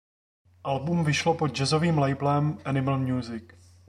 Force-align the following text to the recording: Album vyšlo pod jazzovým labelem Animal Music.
Album 0.63 1.03
vyšlo 1.03 1.33
pod 1.33 1.51
jazzovým 1.57 1.97
labelem 1.97 2.57
Animal 2.65 2.99
Music. 2.99 3.43